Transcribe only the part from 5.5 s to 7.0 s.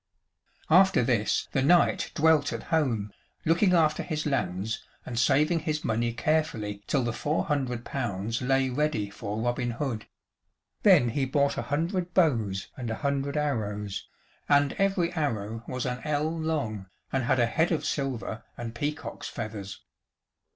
his money carefully